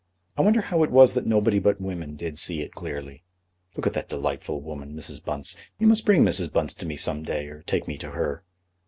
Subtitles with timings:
[0.35, 3.23] I wonder how it was that nobody but women did see it clearly?
[3.75, 5.23] Look at that delightful woman, Mrs.
[5.23, 5.55] Bunce.
[5.77, 6.51] You must bring Mrs.
[6.51, 8.43] Bunce to me some day, or take me to her."